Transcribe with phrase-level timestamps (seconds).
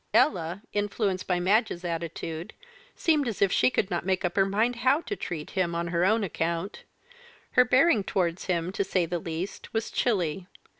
[0.15, 2.53] Ella, influenced by Madge's attitude,
[2.95, 5.89] seemed as if she could not make up her mind how to treat him on
[5.89, 6.85] her own account;
[7.51, 10.47] her bearing towards him, to say the least, was chilly.